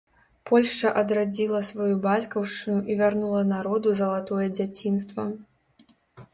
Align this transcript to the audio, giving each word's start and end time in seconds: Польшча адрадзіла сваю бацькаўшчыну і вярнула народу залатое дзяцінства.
Польшча 0.51 0.93
адрадзіла 1.01 1.59
сваю 1.67 1.93
бацькаўшчыну 2.07 2.79
і 2.93 2.97
вярнула 3.03 3.45
народу 3.53 3.97
залатое 4.03 4.45
дзяцінства. 4.59 5.31